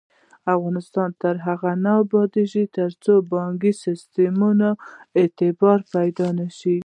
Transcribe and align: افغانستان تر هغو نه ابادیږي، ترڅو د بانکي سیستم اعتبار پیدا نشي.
افغانستان 0.55 1.09
تر 1.21 1.35
هغو 1.47 1.71
نه 1.83 1.91
ابادیږي، 2.03 2.63
ترڅو 2.77 3.13
د 3.21 3.25
بانکي 3.31 3.73
سیستم 3.83 4.35
اعتبار 5.19 5.79
پیدا 5.93 6.27
نشي. 6.39 6.77